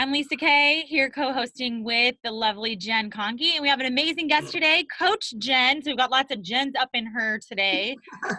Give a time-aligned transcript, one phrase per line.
[0.00, 3.52] I'm Lisa Kay, here co hosting with the lovely Jen Conkey.
[3.52, 5.82] And we have an amazing guest today, Coach Jen.
[5.82, 7.98] So we've got lots of Jens up in her today.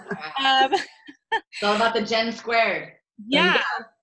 [0.43, 2.93] um, it's all about the Jen squared.
[3.27, 3.61] Yeah.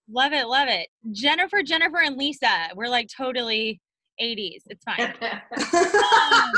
[0.08, 0.46] Love it.
[0.46, 0.86] Love it.
[1.10, 2.68] Jennifer, Jennifer, and Lisa.
[2.76, 3.80] We're like totally
[4.20, 4.62] 80s.
[4.66, 5.00] It's fine.
[5.22, 6.52] um,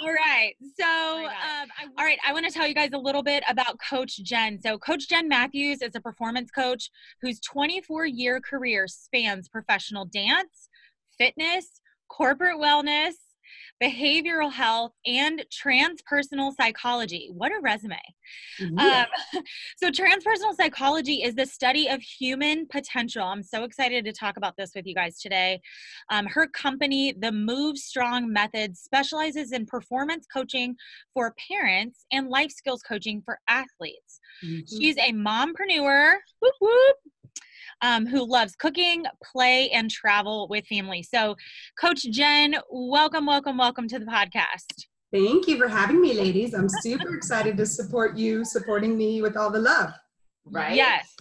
[0.00, 0.54] all right.
[0.78, 2.18] So, oh um, I, all right.
[2.26, 4.60] I want to tell you guys a little bit about Coach Jen.
[4.60, 6.90] So, Coach Jen Matthews is a performance coach
[7.20, 10.68] whose 24 year career spans professional dance,
[11.18, 13.14] fitness, corporate wellness,
[13.82, 17.30] behavioral health, and transpersonal psychology.
[17.32, 17.98] What a resume.
[18.58, 19.06] Yeah.
[19.34, 19.42] Um,
[19.76, 23.22] so, transpersonal psychology is the study of human potential.
[23.22, 25.60] I'm so excited to talk about this with you guys today.
[26.10, 30.74] Um, her company, the Move Strong Method, specializes in performance coaching
[31.14, 34.20] for parents and life skills coaching for athletes.
[34.44, 34.76] Mm-hmm.
[34.76, 36.14] She's a mompreneur.
[36.40, 36.96] Whoop, whoop
[37.82, 41.02] um, who loves cooking, play, and travel with family.
[41.02, 41.36] So,
[41.80, 44.86] Coach Jen, welcome, welcome, welcome to the podcast.
[45.12, 46.54] Thank you for having me, ladies.
[46.54, 49.92] I'm super excited to support you, supporting me with all the love.
[50.44, 50.74] Right?
[50.74, 51.14] Yes.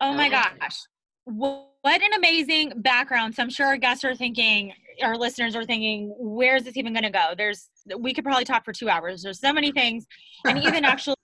[0.00, 0.78] Oh my gosh.
[1.24, 3.34] What an amazing background.
[3.34, 7.04] So I'm sure our guests are thinking, our listeners are thinking, where's this even going
[7.04, 7.34] to go?
[7.36, 7.68] There's,
[7.98, 9.22] we could probably talk for two hours.
[9.22, 10.06] There's so many things.
[10.46, 11.16] And even actually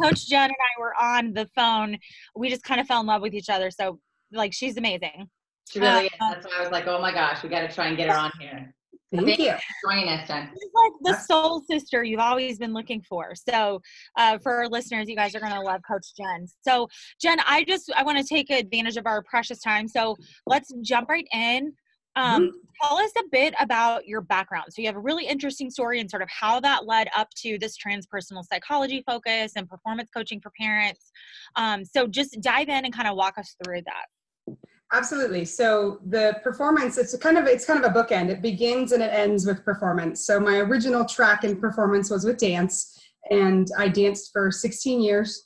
[0.00, 1.98] Coach Jen and I were on the phone,
[2.34, 3.70] we just kind of fell in love with each other.
[3.70, 3.98] So,
[4.32, 5.28] like, she's amazing.
[5.68, 6.10] She really uh, is.
[6.20, 8.16] That's why I was like, oh my gosh, we got to try and get her
[8.16, 8.72] on here.
[9.12, 9.54] Thank, Thank you.
[9.84, 10.50] joining us, Jen.
[10.52, 13.34] She's like the soul sister you've always been looking for.
[13.48, 13.80] So,
[14.18, 16.46] uh, for our listeners, you guys are going to love Coach Jen.
[16.62, 16.88] So,
[17.20, 19.86] Jen, I just I want to take advantage of our precious time.
[19.86, 21.72] So, let's jump right in.
[22.16, 22.56] Um, mm-hmm.
[22.82, 24.66] Tell us a bit about your background.
[24.70, 27.58] So, you have a really interesting story and sort of how that led up to
[27.58, 31.10] this transpersonal psychology focus and performance coaching for parents.
[31.56, 34.56] Um, so, just dive in and kind of walk us through that.
[34.92, 35.44] Absolutely.
[35.44, 38.28] So the performance, it's kind of it's kind of a bookend.
[38.28, 40.24] It begins and it ends with performance.
[40.24, 42.96] So my original track in performance was with dance,
[43.30, 45.45] and I danced for 16 years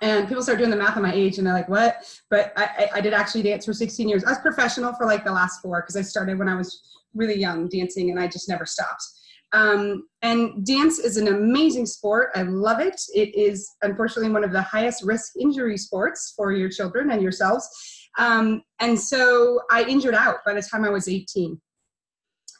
[0.00, 1.96] and people start doing the math on my age and they're like what?
[2.30, 4.24] But I, I did actually dance for 16 years.
[4.24, 6.82] I was professional for like the last four because i started when i was
[7.14, 9.02] really young dancing and i just never stopped.
[9.52, 12.30] Um, and dance is an amazing sport.
[12.36, 13.00] I love it.
[13.14, 17.68] It is unfortunately one of the highest risk injury sports for your children and yourselves.
[18.18, 21.60] Um, and so i injured out by the time i was 18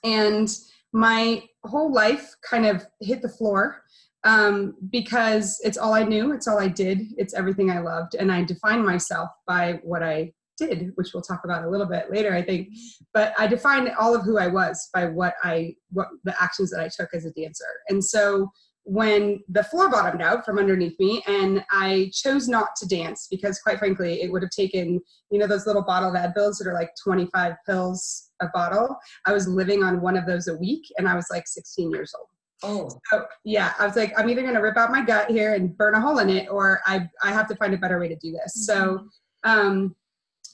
[0.04, 0.56] and
[0.92, 3.82] my whole life kind of hit the floor
[4.24, 8.30] um, because it's all I knew, it's all I did, it's everything I loved, and
[8.30, 12.34] I defined myself by what I did, which we'll talk about a little bit later,
[12.34, 12.68] I think.
[13.14, 16.80] But I defined all of who I was by what I, what the actions that
[16.80, 18.50] I took as a dancer, and so
[18.84, 23.60] when the floor bottomed out from underneath me and I chose not to dance because
[23.60, 26.72] quite frankly it would have taken you know those little bottle of Advils that are
[26.72, 28.96] like 25 pills a bottle.
[29.26, 32.12] I was living on one of those a week and I was like 16 years
[32.18, 32.28] old
[32.62, 32.90] Oh.
[33.10, 35.76] So, yeah, I was like, I'm either going to rip out my gut here and
[35.76, 38.16] burn a hole in it, or I, I have to find a better way to
[38.16, 38.68] do this.
[38.68, 38.82] Mm-hmm.
[38.82, 39.04] So,
[39.44, 39.96] um,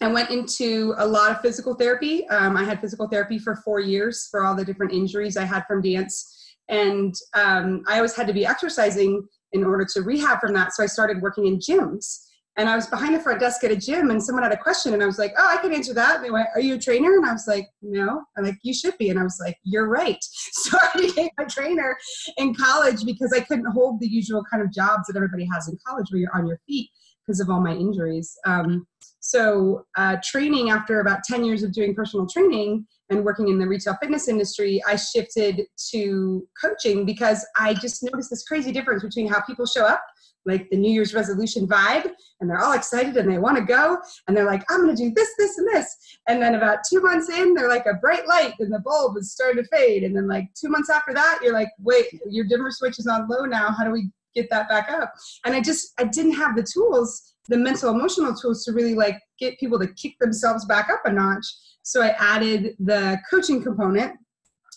[0.03, 2.28] I went into a lot of physical therapy.
[2.28, 5.65] Um, I had physical therapy for four years for all the different injuries I had
[5.67, 6.55] from dance.
[6.69, 10.75] And um, I always had to be exercising in order to rehab from that.
[10.75, 12.25] So I started working in gyms
[12.56, 14.94] and I was behind the front desk at a gym and someone had a question
[14.94, 16.17] and I was like, oh, I can answer that.
[16.17, 17.17] And they went, are you a trainer?
[17.17, 18.22] And I was like, no.
[18.37, 19.11] I'm like, you should be.
[19.11, 20.19] And I was like, you're right.
[20.67, 21.97] So I became a trainer
[22.39, 25.78] in college because I couldn't hold the usual kind of jobs that everybody has in
[25.87, 26.91] college where you're on your feet
[27.25, 28.34] because of all my injuries.
[28.47, 28.87] Um,
[29.21, 33.67] so uh, training after about 10 years of doing personal training and working in the
[33.67, 39.28] retail fitness industry, I shifted to coaching because I just noticed this crazy difference between
[39.28, 40.03] how people show up
[40.47, 43.99] like the New Year's resolution vibe, and they're all excited and they want to go,
[44.27, 46.19] and they're like, I'm going to do this, this, and this.
[46.29, 49.33] And then about two months in, they're like a bright light, and the bulb is
[49.33, 50.05] starting to fade.
[50.05, 53.29] And then like two months after that, you're like, wait, your dimmer switch is on
[53.29, 53.70] low now.
[53.70, 55.12] How do we get that back up?
[55.44, 59.19] And I just I didn't have the tools, the mental emotional tools to really like
[59.38, 61.47] get people to kick themselves back up a notch.
[61.82, 64.15] So I added the coaching component.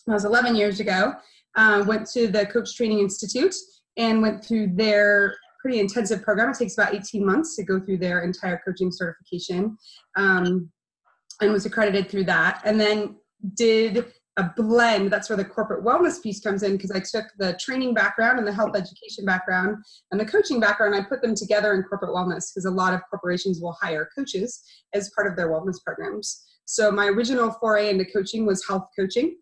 [0.07, 1.13] That was 11 years ago.
[1.55, 3.55] Uh, went to the Coach Training Institute
[3.97, 5.35] and went through their
[5.69, 6.49] pretty intensive program.
[6.49, 9.77] It takes about 18 months to go through their entire coaching certification
[10.15, 10.71] um,
[11.41, 12.61] and was accredited through that.
[12.65, 13.17] And then
[13.53, 14.07] did
[14.37, 15.11] a blend.
[15.11, 18.47] That's where the corporate wellness piece comes in because I took the training background and
[18.47, 19.77] the health education background
[20.09, 20.95] and the coaching background.
[20.95, 24.63] I put them together in corporate wellness because a lot of corporations will hire coaches
[24.95, 26.45] as part of their wellness programs.
[26.65, 29.37] So my original foray into coaching was health coaching.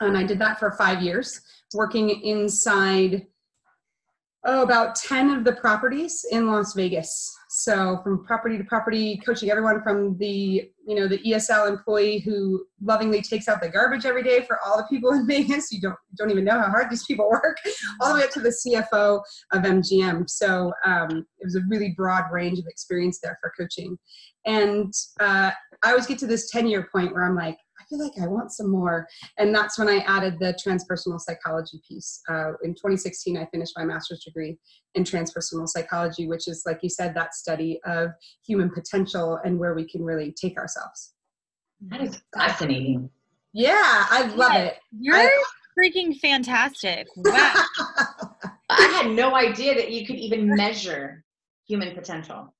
[0.00, 1.40] And I did that for five years,
[1.74, 3.26] working inside
[4.44, 7.36] oh, about 10 of the properties in Las Vegas.
[7.52, 12.64] So from property to property, coaching everyone from the you know the ESL employee who
[12.80, 15.72] lovingly takes out the garbage every day for all the people in Vegas.
[15.72, 17.56] You don't don't even know how hard these people work,
[18.00, 19.20] all the way up to the CFO
[19.52, 20.30] of MGM.
[20.30, 23.98] So um, it was a really broad range of experience there for coaching,
[24.46, 25.50] and uh,
[25.82, 28.52] I always get to this ten year point where I'm like, feel like I want
[28.52, 29.06] some more.
[29.38, 32.20] And that's when I added the transpersonal psychology piece.
[32.28, 34.58] Uh, in 2016, I finished my master's degree
[34.94, 38.10] in transpersonal psychology, which is, like you said, that study of
[38.46, 41.14] human potential and where we can really take ourselves.
[41.88, 43.08] That is fascinating.
[43.52, 44.76] Yeah, I love yeah, it.
[44.98, 45.42] You're I,
[45.78, 47.06] freaking fantastic.
[47.16, 47.64] Wow.
[48.72, 51.24] I had no idea that you could even measure
[51.66, 52.54] human potential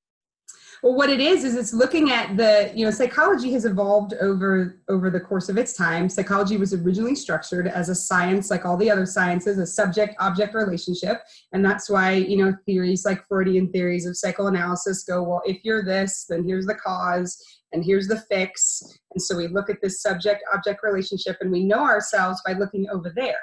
[0.82, 4.81] well what it is is it's looking at the you know psychology has evolved over
[4.88, 6.09] over the course of its time.
[6.09, 10.55] Psychology was originally structured as a science like all the other sciences a subject object
[10.55, 11.23] relationship.
[11.53, 15.85] And that's why you know theories like freudian theories of psychoanalysis go well if you're
[15.85, 17.43] this then here's the cause
[17.73, 18.83] and here's the fix.
[19.12, 22.88] And so we look at this subject object relationship and we know ourselves by looking
[22.91, 23.41] over there.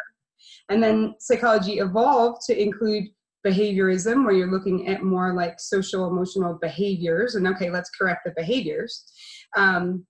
[0.70, 3.06] And then psychology evolved to include
[3.48, 8.34] behaviorism where you're looking at more like social emotional behaviors and okay let's correct the
[8.36, 9.12] behaviors.
[9.56, 10.06] Um,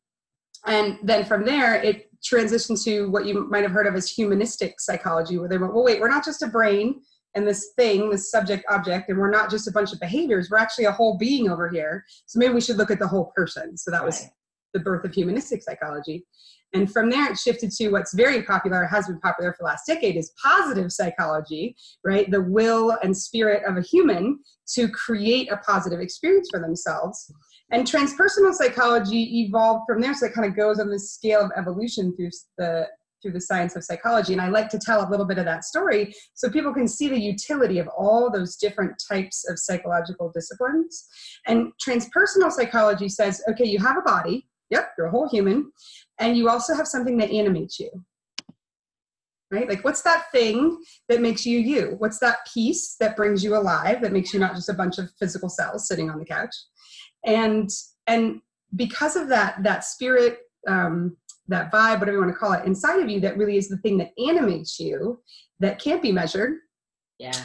[0.65, 4.79] and then from there it transitioned to what you might have heard of as humanistic
[4.79, 6.99] psychology where they went well wait we're not just a brain
[7.35, 10.49] and this thing this subject object and we're not just a bunch of behaviors.
[10.49, 12.03] We're actually a whole being over here.
[12.25, 13.77] So maybe we should look at the whole person.
[13.77, 14.25] So that was
[14.73, 16.25] the birth of humanistic psychology
[16.73, 19.85] and from there, it shifted to what's very popular, has been popular for the last
[19.87, 22.29] decade, is positive psychology, right?
[22.29, 24.39] The will and spirit of a human
[24.73, 27.31] to create a positive experience for themselves.
[27.71, 31.51] And transpersonal psychology evolved from there, so it kind of goes on this scale of
[31.55, 32.87] evolution through the
[33.19, 34.31] through the science of psychology.
[34.33, 37.07] And I like to tell a little bit of that story so people can see
[37.07, 41.07] the utility of all those different types of psychological disciplines.
[41.47, 45.71] And transpersonal psychology says, okay, you have a body, Yep, you're a whole human.
[46.19, 47.89] And you also have something that animates you.
[49.49, 49.69] Right?
[49.69, 50.77] Like, what's that thing
[51.07, 51.95] that makes you you?
[51.99, 55.09] What's that piece that brings you alive, that makes you not just a bunch of
[55.19, 56.53] physical cells sitting on the couch?
[57.25, 57.69] And
[58.07, 58.41] and
[58.75, 61.15] because of that, that spirit, um,
[61.47, 63.77] that vibe, whatever you want to call it, inside of you, that really is the
[63.77, 65.21] thing that animates you,
[65.59, 66.57] that can't be measured.
[67.17, 67.39] Yeah.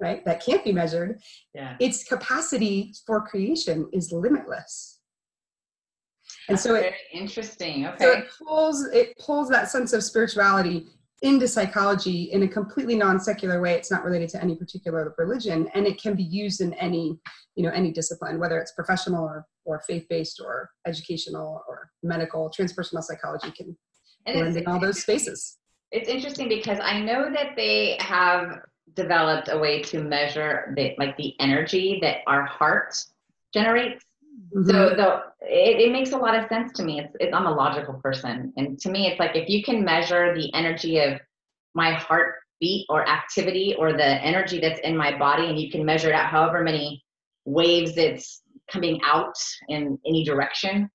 [0.00, 0.24] Right?
[0.24, 1.20] That can't be measured.
[1.52, 1.76] Yeah.
[1.80, 5.00] Its capacity for creation is limitless
[6.48, 10.86] and so it interesting okay so it pulls it pulls that sense of spirituality
[11.24, 13.72] into psychology in a completely non-secular way.
[13.72, 17.18] It's not related to any particular religion and it can be used in any
[17.56, 22.50] you know any discipline whether it's professional or, or faith-based or educational or medical.
[22.50, 23.76] Transpersonal psychology can
[24.26, 25.56] and blend in all those spaces.
[25.92, 28.60] It's interesting because i know that they have
[28.94, 32.94] developed a way to measure the like the energy that our heart
[33.54, 34.70] generates Mm-hmm.
[34.70, 37.00] So the it, it, makes a lot of sense to me.
[37.00, 40.34] It's, it's I'm a logical person, and to me, it's like if you can measure
[40.34, 41.20] the energy of
[41.74, 46.08] my heartbeat or activity or the energy that's in my body, and you can measure
[46.08, 47.02] it out however many
[47.44, 49.34] waves it's coming out
[49.68, 50.88] in any direction.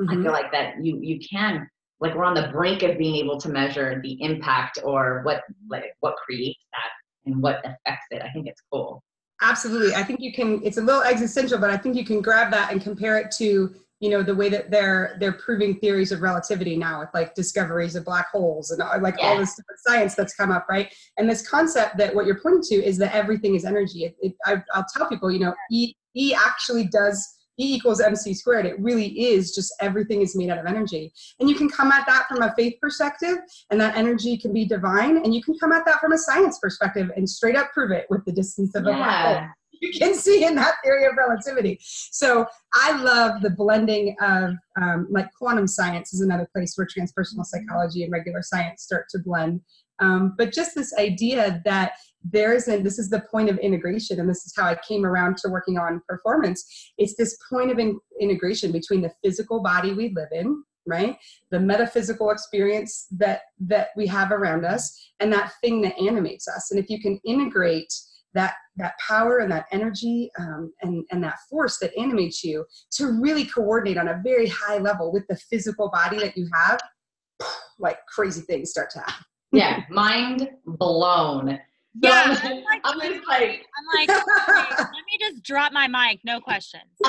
[0.00, 0.10] Mm-hmm.
[0.10, 1.68] I feel like that you you can
[2.00, 5.84] like we're on the brink of being able to measure the impact or what like
[6.00, 6.90] what creates that
[7.26, 8.22] and what affects it.
[8.22, 9.02] I think it's cool.
[9.40, 9.94] Absolutely.
[9.94, 12.72] I think you can, it's a little existential, but I think you can grab that
[12.72, 16.76] and compare it to, you know, the way that they're, they're proving theories of relativity
[16.76, 19.26] now with like discoveries of black holes and like yeah.
[19.26, 20.66] all this science that's come up.
[20.68, 20.92] Right.
[21.18, 24.04] And this concept that what you're pointing to is that everything is energy.
[24.04, 28.34] It, it, I, I'll tell people, you know, E, e actually does E equals MC
[28.34, 28.66] squared.
[28.66, 31.12] It really is just everything is made out of energy.
[31.40, 33.38] And you can come at that from a faith perspective,
[33.70, 35.18] and that energy can be divine.
[35.18, 38.06] And you can come at that from a science perspective and straight up prove it
[38.10, 38.90] with the distance of yeah.
[38.90, 39.48] a black hole.
[39.80, 41.78] You can see in that theory of relativity.
[41.80, 47.44] So I love the blending of um, like quantum science is another place where transpersonal
[47.44, 49.60] psychology and regular science start to blend.
[50.00, 51.92] Um, but just this idea that
[52.24, 55.36] there isn't this is the point of integration and this is how i came around
[55.38, 56.92] to working on performance.
[56.98, 61.18] It's this point of in, integration between the physical body we live in right?
[61.50, 66.70] The metaphysical experience that that we have around us and that thing that animates us.
[66.70, 67.92] And if you can integrate
[68.34, 73.20] that that power and that energy um, and and that force that animates you to
[73.20, 76.80] really coordinate on a very high level with the physical body that you have
[77.78, 81.58] like crazy things start to happen yeah mind blown
[82.00, 84.22] yeah, I'm, like, I'm just like, I'm like, okay,
[84.78, 86.84] let me just drop my mic, no questions.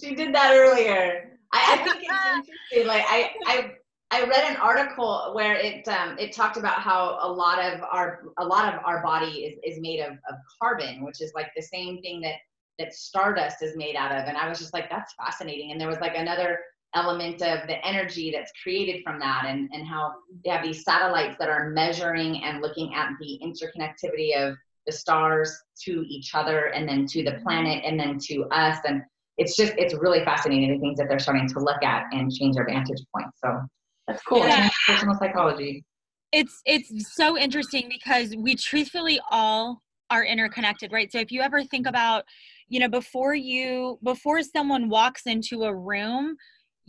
[0.00, 1.38] she did that earlier.
[1.52, 2.12] I, I think it's
[2.72, 2.86] interesting.
[2.86, 3.72] Like I, I,
[4.12, 8.24] I read an article where it um, it talked about how a lot of our
[8.38, 11.62] a lot of our body is, is made of, of carbon, which is like the
[11.62, 12.36] same thing that
[12.78, 14.26] that stardust is made out of.
[14.26, 15.70] And I was just like, that's fascinating.
[15.70, 16.60] And there was like another
[16.94, 20.12] element of the energy that's created from that and, and how
[20.44, 24.56] they have these satellites that are measuring and looking at the interconnectivity of
[24.86, 28.78] the stars to each other and then to the planet and then to us.
[28.86, 29.02] And
[29.38, 32.56] it's just, it's really fascinating the things that they're starting to look at and change
[32.56, 33.28] their vantage point.
[33.44, 33.60] So
[34.08, 34.38] that's cool.
[34.38, 34.68] Yeah.
[34.86, 35.84] Personal psychology.
[36.32, 41.10] It's, it's so interesting because we truthfully all are interconnected, right?
[41.12, 42.24] So if you ever think about,
[42.68, 46.36] you know, before you, before someone walks into a room,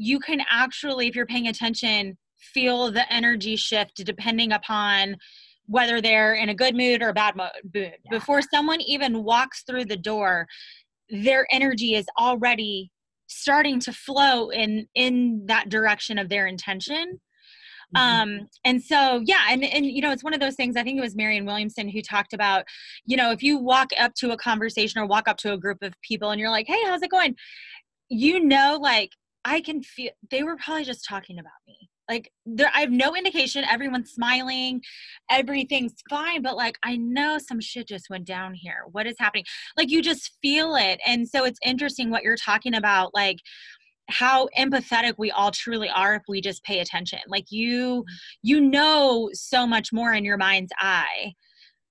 [0.01, 2.17] you can actually, if you're paying attention,
[2.53, 5.15] feel the energy shift depending upon
[5.67, 7.49] whether they're in a good mood or a bad mood.
[7.73, 7.91] Yeah.
[8.09, 10.47] Before someone even walks through the door,
[11.09, 12.89] their energy is already
[13.27, 17.21] starting to flow in in that direction of their intention.
[17.95, 18.21] Mm-hmm.
[18.21, 20.75] Um, and so yeah, and and you know, it's one of those things.
[20.75, 22.65] I think it was Marianne Williamson who talked about,
[23.05, 25.83] you know, if you walk up to a conversation or walk up to a group
[25.83, 27.35] of people and you're like, "Hey, how's it going?"
[28.09, 29.11] You know, like
[29.45, 31.89] I can feel they were probably just talking about me.
[32.09, 34.81] Like there I have no indication everyone's smiling,
[35.29, 38.83] everything's fine, but like I know some shit just went down here.
[38.91, 39.45] What is happening?
[39.77, 40.99] Like you just feel it.
[41.05, 43.37] And so it's interesting what you're talking about like
[44.09, 47.19] how empathetic we all truly are if we just pay attention.
[47.27, 48.03] Like you
[48.43, 51.33] you know so much more in your mind's eye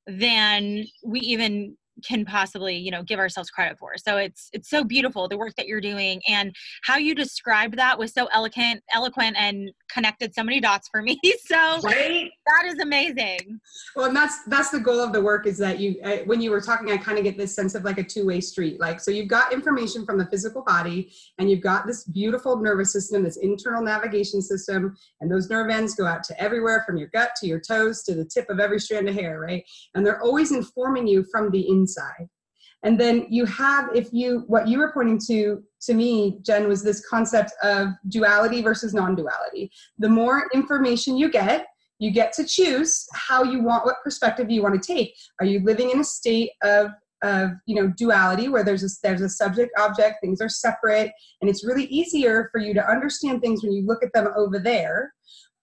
[0.07, 4.85] than we even can possibly you know give ourselves credit for so it's it's so
[4.85, 9.37] beautiful the work that you're doing and how you described that was so eloquent eloquent
[9.38, 12.30] and connected so many dots for me so right?
[12.50, 13.61] That is amazing.
[13.95, 16.61] Well and that's that's the goal of the work is that you when you were
[16.61, 18.80] talking i kind of get this sense of like a two-way street.
[18.80, 22.92] Like so you've got information from the physical body and you've got this beautiful nervous
[22.92, 27.09] system this internal navigation system and those nerve ends go out to everywhere from your
[27.09, 29.64] gut to your toes to the tip of every strand of hair right?
[29.95, 32.28] And they're always informing you from the inside.
[32.83, 36.83] And then you have if you what you were pointing to to me jen was
[36.83, 39.71] this concept of duality versus non-duality.
[39.99, 41.66] The more information you get
[42.00, 45.14] you get to choose how you want what perspective you want to take.
[45.38, 46.90] Are you living in a state of
[47.23, 51.50] of you know duality where there's a there's a subject object things are separate and
[51.50, 55.12] it's really easier for you to understand things when you look at them over there?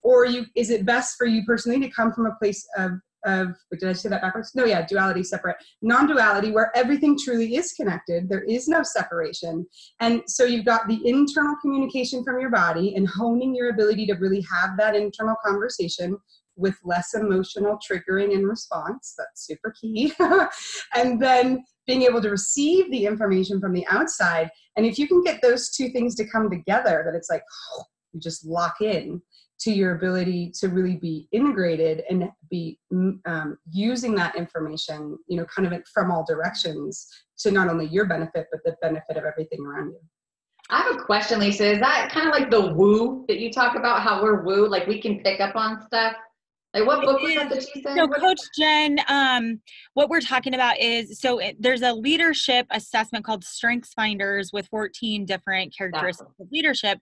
[0.03, 2.91] Or you is it best for you personally to come from a place of
[3.25, 4.53] of did I say that backwards?
[4.55, 5.57] No, yeah, duality, separate.
[5.81, 8.29] Non-duality, where everything truly is connected.
[8.29, 9.65] There is no separation.
[9.99, 14.13] And so you've got the internal communication from your body and honing your ability to
[14.13, 16.17] really have that internal conversation
[16.55, 19.13] with less emotional triggering and response.
[19.17, 20.13] That's super key.
[20.95, 24.49] and then being able to receive the information from the outside.
[24.75, 27.43] And if you can get those two things to come together, that it's like,
[27.73, 27.83] oh,
[28.17, 29.21] you just lock in
[29.59, 35.37] to your ability to really be integrated and be mm, um, using that information, you
[35.37, 37.07] know, kind of from all directions
[37.39, 39.99] to not only your benefit, but the benefit of everything around you.
[40.69, 41.65] I have a question, Lisa.
[41.71, 44.01] Is that kind of like the woo that you talk about?
[44.01, 46.13] How we're woo, like we can pick up on stuff?
[46.79, 47.95] Like what book was that that she said?
[47.95, 49.61] So, Coach Jen, um,
[49.93, 54.67] what we're talking about is so it, there's a leadership assessment called Strengths Finders with
[54.67, 56.99] 14 different characteristics of leadership,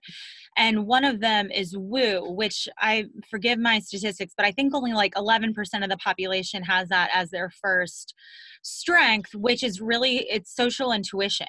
[0.56, 4.92] and one of them is woo, which I forgive my statistics, but I think only
[4.92, 8.14] like 11% of the population has that as their first
[8.62, 11.46] strength, which is really it's social intuition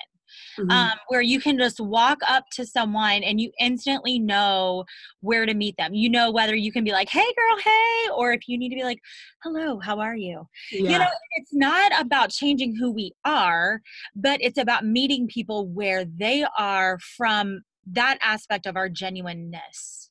[0.60, 0.70] mm-hmm.
[0.70, 4.86] um, where you can just walk up to someone and you instantly know
[5.22, 5.94] where to meet them.
[5.94, 8.76] You know whether you can be like, hey, girl, hey, or if you need to
[8.76, 9.00] be like,
[9.44, 10.48] hello, how are you?
[10.72, 10.92] Yeah.
[10.92, 13.82] You know, it's not about changing who we are,
[14.16, 17.62] but it's about meeting people where they are from
[17.94, 20.10] that aspect of our genuineness.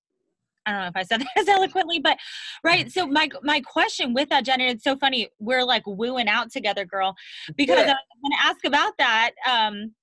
[0.67, 2.19] I don't know if I said that as eloquently, but
[2.65, 2.91] right.
[2.91, 5.29] So my my question with that, Jen, it's so funny.
[5.39, 7.15] We're like wooing out together, girl,
[7.57, 7.93] because yeah.
[7.93, 9.31] I was going to ask about that.
[9.49, 9.95] Um,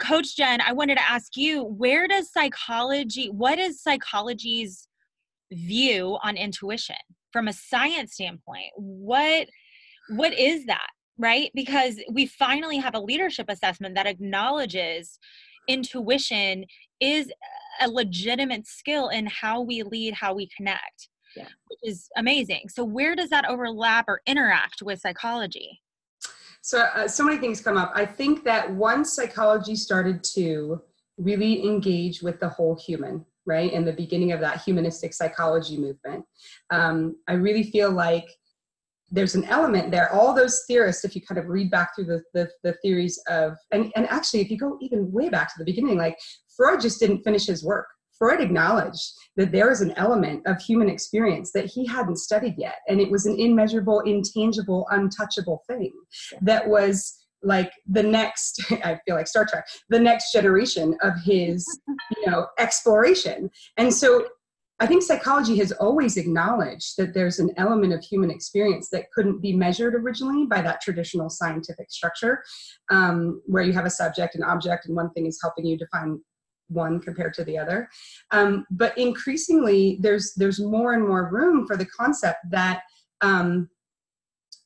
[0.00, 4.88] Coach Jen, I wanted to ask you, where does psychology, what is psychology's
[5.52, 6.96] view on intuition
[7.32, 8.70] from a science standpoint?
[8.76, 9.48] What
[10.08, 10.88] what is that?
[11.18, 11.50] Right?
[11.54, 15.18] Because we finally have a leadership assessment that acknowledges
[15.68, 16.64] intuition
[17.00, 17.32] is
[17.80, 21.08] a legitimate skill in how we lead, how we connect.
[21.36, 21.48] Yeah.
[21.68, 22.68] Which is amazing.
[22.68, 25.80] So where does that overlap or interact with psychology?
[26.66, 27.92] So, uh, so many things come up.
[27.94, 30.82] I think that once psychology started to
[31.16, 36.24] really engage with the whole human, right, in the beginning of that humanistic psychology movement,
[36.72, 38.24] um, I really feel like
[39.12, 40.12] there's an element there.
[40.12, 43.52] All those theorists, if you kind of read back through the, the, the theories of,
[43.70, 46.18] and, and actually, if you go even way back to the beginning, like
[46.56, 47.86] Freud just didn't finish his work.
[48.18, 52.76] Freud acknowledged that there is an element of human experience that he hadn't studied yet.
[52.88, 55.92] And it was an immeasurable, intangible, untouchable thing
[56.40, 61.66] that was like the next i feel like star trek the next generation of his
[62.16, 64.26] you know exploration and so
[64.80, 69.40] i think psychology has always acknowledged that there's an element of human experience that couldn't
[69.40, 72.42] be measured originally by that traditional scientific structure
[72.90, 76.18] um, where you have a subject and object and one thing is helping you define
[76.68, 77.88] one compared to the other.
[78.30, 82.82] Um, but increasingly there's there's more and more room for the concept that
[83.20, 83.68] um,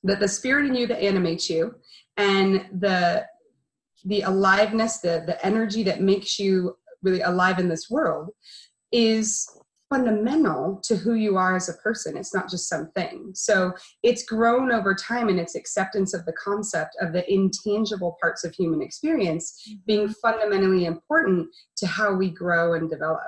[0.03, 1.75] that the spirit in you that animates you
[2.17, 3.27] and the
[4.05, 8.31] the aliveness the the energy that makes you really alive in this world
[8.93, 9.49] is
[9.91, 12.17] fundamental to who you are as a person.
[12.17, 13.33] It's not just something.
[13.35, 18.45] So it's grown over time in its acceptance of the concept of the intangible parts
[18.45, 23.21] of human experience being fundamentally important to how we grow and develop.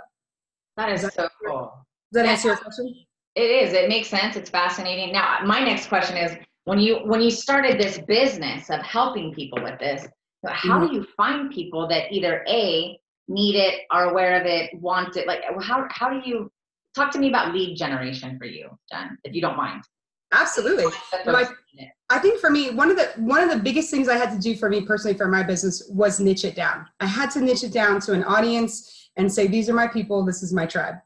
[0.76, 1.86] That is, so cool.
[2.12, 2.94] does that answer your question?
[3.34, 3.74] It is.
[3.74, 4.36] It makes sense.
[4.36, 5.12] It's fascinating.
[5.12, 9.62] Now my next question is when you when you started this business of helping people
[9.62, 10.06] with this
[10.48, 10.88] how mm-hmm.
[10.88, 12.98] do you find people that either a
[13.28, 16.50] need it are aware of it want it like how, how do you
[16.94, 19.82] talk to me about lead generation for you jen if you don't mind.
[20.34, 20.86] Absolutely.
[21.26, 21.46] My,
[22.08, 24.38] i think for me one of the one of the biggest things i had to
[24.38, 26.86] do for me personally for my business was niche it down.
[27.00, 30.24] I had to niche it down to an audience and say these are my people
[30.24, 30.96] this is my tribe.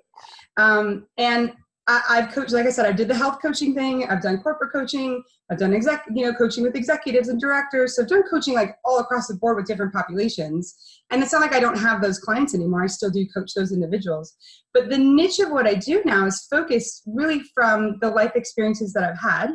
[0.56, 1.52] Um, and
[1.88, 4.08] I, have coached, like I said, I did the health coaching thing.
[4.08, 5.22] I've done corporate coaching.
[5.50, 7.94] I've done exec, you know, coaching with executives and directors.
[7.94, 10.74] So I've done coaching like all across the board with different populations.
[11.10, 12.82] And it's not like I don't have those clients anymore.
[12.82, 14.34] I still do coach those individuals.
[14.74, 18.92] But the niche of what I do now is focused really from the life experiences
[18.94, 19.50] that I've had.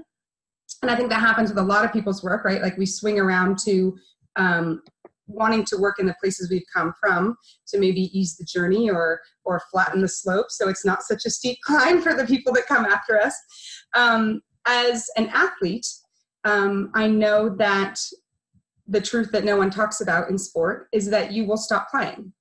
[0.81, 2.61] And I think that happens with a lot of people's work, right?
[2.61, 3.97] Like we swing around to
[4.37, 4.81] um,
[5.31, 7.35] wanting to work in the places we've come from
[7.67, 10.47] to maybe ease the journey or or flatten the slope.
[10.49, 13.35] So it's not such a steep climb for the people that come after us.
[13.93, 15.87] Um, as an athlete
[16.43, 17.99] um, i know that
[18.87, 22.33] the truth that no one talks about in sport is that you will stop playing.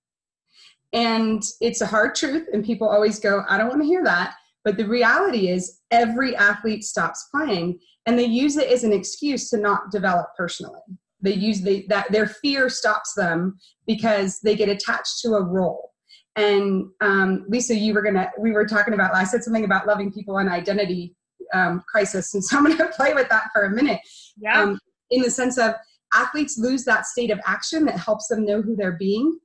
[0.93, 4.35] And it's a hard truth and people always go i don't want to hear that.
[4.64, 9.49] But the reality is every athlete stops playing and they use it as an excuse
[9.51, 10.81] to not develop personally
[11.23, 15.93] they use the, that their fear stops them because they get attached to a role.
[16.37, 20.13] And um, lisa you were gonna we were talking about i said something about loving
[20.13, 21.15] people and identity
[21.53, 24.01] um, crisis and so i'm gonna play with that for a minute.
[24.41, 24.63] Yeah.
[24.63, 24.79] Um,
[25.11, 25.75] in the sense of
[26.15, 29.39] athletes lose that state of action that helps them know who they're being.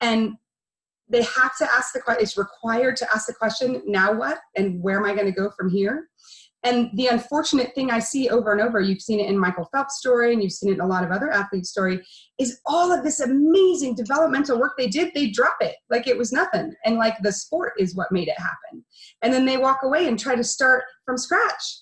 [0.00, 0.34] And
[1.08, 4.38] they have to ask the question it's required to ask the question now what?
[4.56, 6.08] And where am i going to go from here
[6.62, 9.98] and the unfortunate thing I see over and over, you've seen it in Michael Phelps'
[9.98, 12.04] story and you've seen it in a lot of other athletes' story,
[12.38, 16.32] is all of this amazing developmental work they did, they drop it like it was
[16.32, 16.74] nothing.
[16.84, 18.84] And like the sport is what made it happen.
[19.22, 21.80] And then they walk away and try to start from scratch.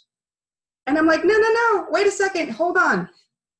[0.86, 3.08] And I'm like, no, no, no, wait a second, hold on.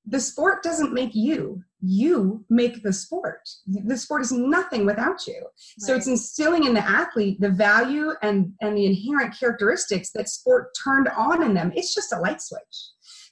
[0.09, 3.49] The sport doesn't make you you make the sport.
[3.67, 5.41] The sport is nothing without you.
[5.41, 5.53] Right.
[5.79, 10.71] So it's instilling in the athlete the value and, and the inherent characteristics that sport
[10.83, 11.73] turned on in them.
[11.75, 12.61] It's just a light switch.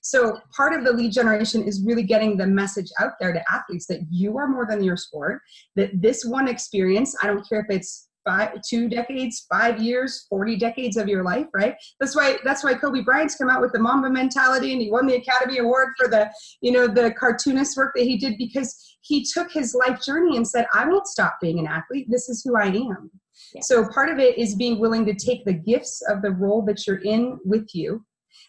[0.00, 3.86] So part of the lead generation is really getting the message out there to athletes
[3.86, 5.42] that you are more than your sport,
[5.74, 10.56] that this one experience, I don't care if it's five two decades five years 40
[10.56, 11.74] decades of your life right?
[12.00, 15.06] That's why that's why kobe bryant's come out with the mamba mentality and he won
[15.06, 19.24] the academy award for the you know the cartoonist work that he did because he
[19.24, 22.06] took his life journey and said i won't stop being an athlete.
[22.10, 23.10] This is who i am.
[23.62, 26.86] So part of it is being willing to take the gifts of the role that
[26.86, 28.04] you're in with you.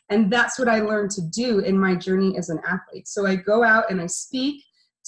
[0.09, 3.07] And that's what i learned to do in my journey as an athlete.
[3.07, 4.63] So i go out and i speak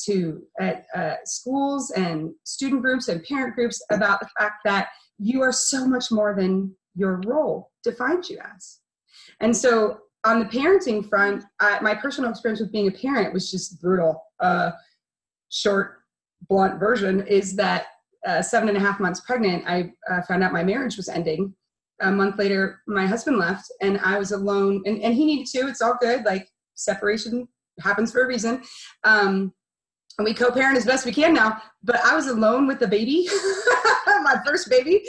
[0.05, 5.41] to at uh, schools and student groups and parent groups about the fact that you
[5.41, 8.79] are so much more than your role defines you as.
[9.39, 13.49] And so on the parenting front, I, my personal experience with being a parent was
[13.49, 14.21] just brutal.
[14.39, 14.71] Uh,
[15.49, 15.99] short,
[16.47, 17.87] blunt version is that
[18.27, 21.53] uh, seven and a half months pregnant, I uh, found out my marriage was ending.
[22.01, 24.81] A month later, my husband left, and I was alone.
[24.85, 25.67] And, and he needed to.
[25.67, 26.23] It's all good.
[26.25, 27.47] Like separation
[27.81, 28.61] happens for a reason.
[29.03, 29.53] Um,
[30.19, 31.61] and we co-parent as best we can now.
[31.81, 33.27] But I was alone with the baby,
[34.05, 35.01] my first baby,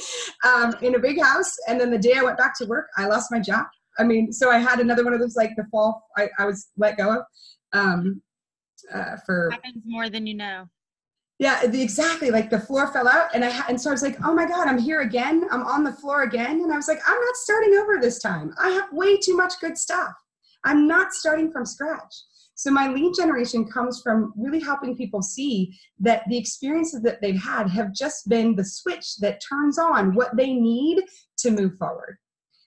[0.46, 1.54] um, in a big house.
[1.68, 3.66] And then the day I went back to work, I lost my job.
[3.98, 6.68] I mean, so I had another one of those like the fall I, I was
[6.76, 7.22] let go of.
[7.72, 8.22] Um,
[8.94, 10.68] uh, for happens more than you know.
[11.38, 12.30] Yeah, exactly.
[12.30, 14.68] Like the floor fell out, and I and so I was like, "Oh my God,
[14.68, 15.46] I'm here again.
[15.50, 18.54] I'm on the floor again." And I was like, "I'm not starting over this time.
[18.58, 20.12] I have way too much good stuff.
[20.64, 22.14] I'm not starting from scratch."
[22.60, 27.42] So my lead generation comes from really helping people see that the experiences that they've
[27.42, 31.02] had have just been the switch that turns on what they need
[31.38, 32.18] to move forward.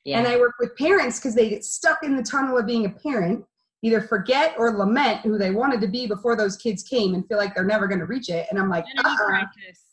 [0.03, 0.17] Yeah.
[0.17, 2.89] And I work with parents because they get stuck in the tunnel of being a
[2.89, 3.45] parent
[3.83, 7.37] either forget or lament who they wanted to be before those kids came and feel
[7.37, 8.47] like they're never going to reach it.
[8.49, 9.15] And I'm like, uh-uh.
[9.27, 9.83] crisis.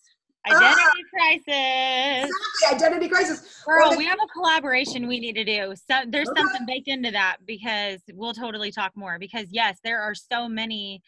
[0.46, 2.31] Identity crisis.
[2.31, 3.62] Exactly, identity crisis.
[3.66, 5.74] Girl, we have a collaboration we need to do.
[5.76, 6.40] So there's okay.
[6.40, 9.18] something baked into that because we'll totally talk more.
[9.18, 11.03] Because yes, there are so many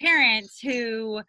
[0.00, 1.22] parents who,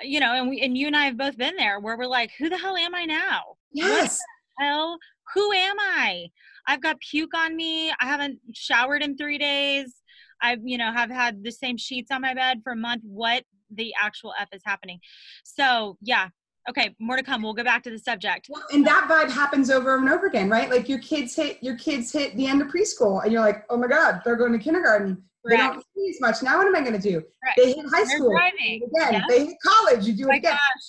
[0.00, 2.30] you know, and we and you and I have both been there where we're like,
[2.38, 3.56] who the hell am I now?
[3.72, 4.20] Yes.
[4.58, 4.98] hell,
[5.34, 6.28] who am I?
[6.66, 7.90] I've got puke on me.
[7.90, 9.94] I haven't showered in three days.
[10.40, 13.02] I've, you know, have had the same sheets on my bed for a month.
[13.04, 15.00] What the actual F is happening?
[15.44, 16.28] So yeah.
[16.68, 17.42] Okay, more to come.
[17.42, 18.48] We'll go back to the subject.
[18.48, 20.70] Well, and that vibe happens over and over again, right?
[20.70, 23.76] Like your kids hit your kids hit the end of preschool, and you're like, oh
[23.76, 25.22] my god, they're going to kindergarten.
[25.44, 26.42] They don't see as much.
[26.42, 27.20] Now what am I going to do?
[27.56, 29.24] They hit high school again.
[29.28, 30.06] They hit college.
[30.06, 30.52] You do it again.
[30.52, 30.88] Gosh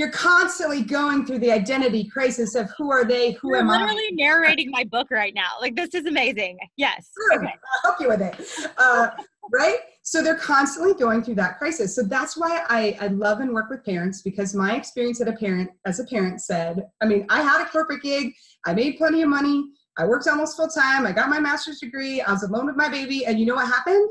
[0.00, 3.90] you're constantly going through the identity crisis of who are they, who You're am literally
[3.90, 3.94] I?
[3.94, 5.48] Literally narrating my book right now.
[5.60, 6.58] Like this is amazing.
[6.76, 7.10] Yes.
[7.34, 7.46] Okay.
[7.46, 8.70] I'll help you with it.
[8.78, 9.10] Uh,
[9.52, 9.78] right?
[10.02, 11.94] So they're constantly going through that crisis.
[11.94, 15.32] So that's why I, I love and work with parents because my experience as a
[15.32, 18.32] parent, as a parent said, I mean, I had a corporate gig,
[18.66, 19.64] I made plenty of money,
[19.98, 22.88] I worked almost full time, I got my master's degree, I was alone with my
[22.88, 24.08] baby, and you know what happened?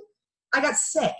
[0.53, 1.13] I got sick.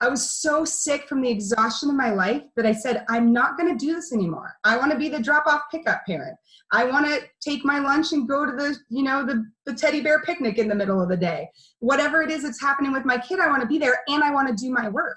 [0.00, 3.56] I was so sick from the exhaustion of my life that I said, I'm not
[3.56, 4.54] going to do this anymore.
[4.64, 6.36] I want to be the drop off pickup parent.
[6.72, 10.00] I want to take my lunch and go to the, you know, the, the teddy
[10.00, 11.48] bear picnic in the middle of the day.
[11.78, 14.32] Whatever it is that's happening with my kid, I want to be there and I
[14.32, 15.16] want to do my work.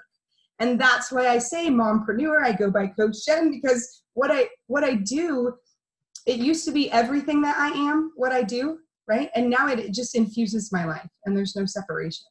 [0.60, 2.42] And that's why I say mompreneur.
[2.42, 5.54] I go by Coach Jen because what I what I do,
[6.26, 9.30] it used to be everything that I am, what I do, right?
[9.34, 12.26] And now it, it just infuses my life and there's no separation.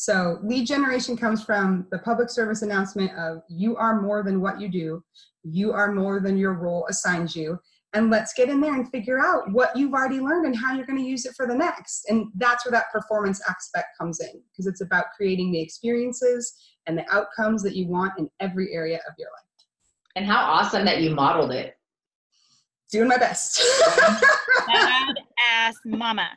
[0.00, 4.58] So lead generation comes from the public service announcement of you are more than what
[4.58, 5.04] you do.
[5.42, 7.58] You are more than your role assigns you.
[7.92, 10.86] And let's get in there and figure out what you've already learned and how you're
[10.86, 12.06] going to use it for the next.
[12.08, 16.50] And that's where that performance aspect comes in because it's about creating the experiences
[16.86, 19.66] and the outcomes that you want in every area of your life.
[20.16, 21.74] And how awesome that you modeled it
[22.90, 23.62] doing my best.
[24.66, 25.14] Bad
[25.48, 26.28] ass mama.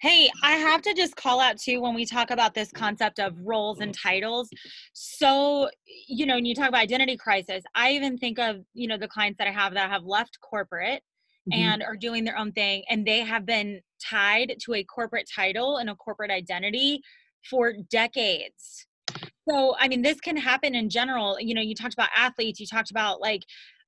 [0.00, 3.34] Hey, I have to just call out too when we talk about this concept of
[3.42, 4.48] roles and titles.
[4.92, 5.70] So,
[6.08, 9.08] you know, when you talk about identity crisis, I even think of, you know, the
[9.08, 11.02] clients that I have that have left corporate
[11.50, 11.60] mm-hmm.
[11.60, 15.76] and are doing their own thing and they have been tied to a corporate title
[15.78, 17.02] and a corporate identity
[17.48, 18.86] for decades.
[19.48, 21.38] So, I mean, this can happen in general.
[21.40, 23.42] You know, you talked about athletes, you talked about like,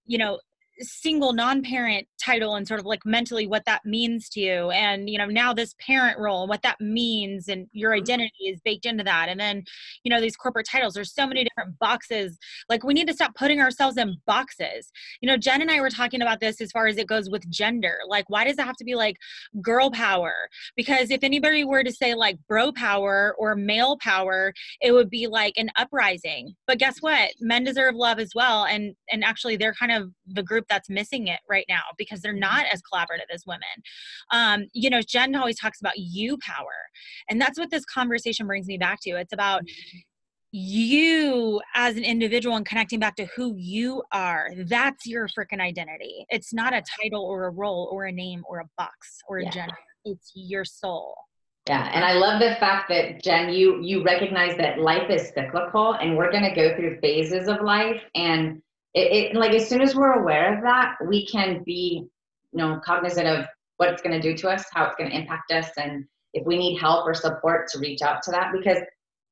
[0.06, 0.40] you know,
[0.82, 4.70] single non-parent title and sort of like mentally what that means to you.
[4.70, 8.02] And you know now this parent role and what that means and your mm-hmm.
[8.02, 9.28] identity is baked into that.
[9.28, 9.64] And then
[10.04, 12.38] you know these corporate titles there's so many different boxes.
[12.68, 14.90] Like we need to stop putting ourselves in boxes.
[15.20, 17.48] You know jen and i were talking about this as far as it goes with
[17.50, 17.98] gender.
[18.08, 19.16] Like why does it have to be like
[19.60, 20.34] girl power?
[20.76, 25.26] Because if anybody were to say like bro power or male power it would be
[25.26, 26.54] like an uprising.
[26.66, 27.30] But guess what?
[27.40, 28.64] Men deserve love as well.
[28.64, 32.32] And and actually they're kind of the group that's missing it right now because they're
[32.32, 32.40] mm-hmm.
[32.40, 33.62] not as collaborative as women.
[34.32, 36.66] Um, you know, Jen always talks about you power.
[37.28, 39.10] And that's what this conversation brings me back to.
[39.10, 39.98] It's about mm-hmm.
[40.52, 44.48] you as an individual and connecting back to who you are.
[44.56, 46.24] That's your freaking identity.
[46.30, 49.44] It's not a title or a role or a name or a box or a
[49.44, 49.50] yeah.
[49.50, 49.78] gender.
[50.04, 51.14] It's your soul.
[51.68, 55.92] Yeah, and I love the fact that Jen, you you recognize that life is cyclical,
[55.92, 58.60] and we're going to go through phases of life, and
[58.94, 62.04] it, it like as soon as we're aware of that, we can be,
[62.52, 63.46] you know, cognizant of
[63.78, 66.46] what it's going to do to us, how it's going to impact us, and if
[66.46, 68.52] we need help or support to reach out to that.
[68.52, 68.78] Because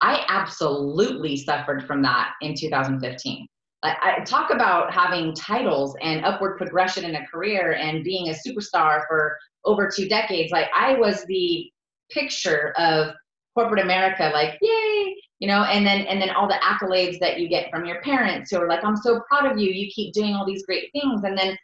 [0.00, 3.46] I absolutely suffered from that in 2015.
[3.82, 8.32] I, I talk about having titles and upward progression in a career and being a
[8.32, 10.52] superstar for over two decades.
[10.52, 11.70] Like I was the
[12.10, 13.14] picture of
[13.54, 17.48] corporate America, like, yay, you know and then and then all the accolades that you
[17.48, 19.70] get from your parents who are like i'm so proud of you.
[19.70, 21.24] You keep doing all these great things.
[21.24, 21.57] And then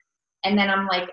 [0.45, 1.09] and then i'm like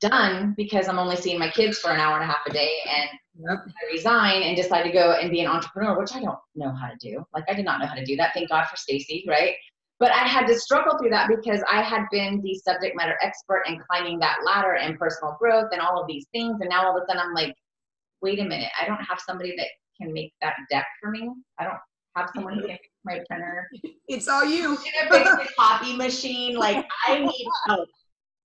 [0.00, 2.70] done because i'm only seeing my kids for an hour and a half a day
[2.88, 3.58] and yep.
[3.66, 6.88] i resign and decide to go and be an entrepreneur which i don't know how
[6.88, 7.24] to do.
[7.34, 8.34] Like i did not know how to do that.
[8.34, 9.54] Thank god for stacy right?
[10.00, 13.62] But i had to struggle through that because i had been the subject matter expert
[13.66, 16.58] and climbing that ladder and personal growth and all of these things.
[16.60, 17.54] And now all of a sudden i'm like
[18.20, 18.70] wait a minute.
[18.80, 19.68] I don't have somebody that
[20.00, 21.30] can make that deck for me.
[21.58, 21.78] I don't
[22.16, 23.68] have someone who can my printer.
[24.08, 24.72] It's all you.
[24.72, 26.56] In a copy machine.
[26.56, 27.88] Like I need help.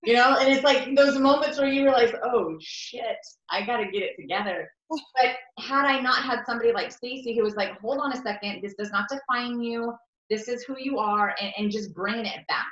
[0.04, 3.16] You know, and it's like those moments where you realize, oh shit,
[3.50, 4.68] I got to get it together.
[4.90, 8.60] But had I not had somebody like Stacy who was like, hold on a second,
[8.62, 9.94] this does not define you.
[10.28, 12.66] This is who you are, and, and just bringing it back.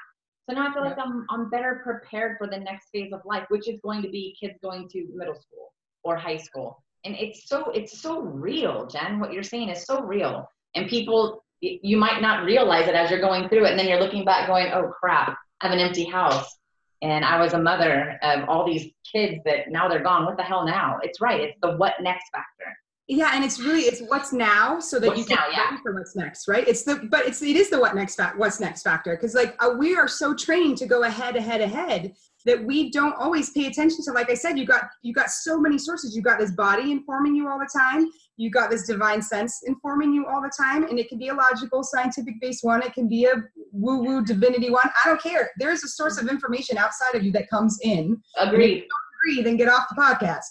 [0.49, 3.45] So now I feel like I'm I'm better prepared for the next phase of life,
[3.49, 5.73] which is going to be kids going to middle school
[6.05, 10.03] or high school and it's so it's so real jen what you're saying is so
[10.03, 13.89] real and people you might not realize it as you're going through it and then
[13.89, 16.59] you're looking back going oh crap i have an empty house
[17.03, 20.25] and i was a mother of all these kids that now they're gone.
[20.25, 20.99] What the hell now?
[21.03, 22.77] It's right it's the what next factor.
[23.09, 25.77] Yeah and it's really it's what's now so that what's you can now, yeah.
[25.83, 26.67] for what's next right?
[26.67, 29.55] It's the but it's it is the what next fact what's next factor because like
[29.63, 33.67] uh, we are so trained to go ahead ahead ahead that we don't always pay
[33.67, 36.17] attention to like i said you got you got so many sources.
[36.17, 38.09] You got this body informing you all the time
[38.43, 41.35] you got this divine sense informing you all the time and it can be a
[41.35, 43.35] logical scientific based one it can be a
[43.73, 45.51] woo woo divinity one i don't care.
[45.59, 48.21] There's a source of information outside of you that comes in.
[48.39, 48.87] Agreed.
[49.25, 50.51] Agree then get off the podcast.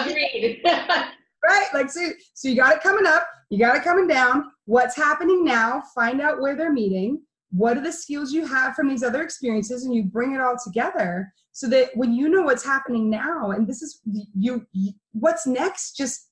[0.00, 0.62] Agreed.
[1.48, 2.00] Right like so,
[2.34, 4.50] so you got it coming up you got it coming down.
[4.64, 7.22] What's happening now find out where they're meeting.
[7.50, 10.56] What are the skills you have from these other experiences and you bring it all
[10.62, 14.00] together so that when you know what's happening now and this is
[14.34, 16.28] you, you what's next just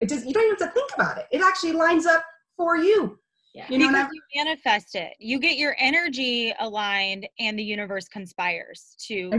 [0.00, 1.26] it does you don't even have to think about it.
[1.30, 2.24] It actually lines up
[2.56, 3.18] for you.
[3.54, 3.66] Yeah.
[3.68, 5.14] you know because you manifest it.
[5.18, 9.30] You get your energy aligned and the universe conspires to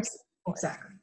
[0.48, 0.96] exactly.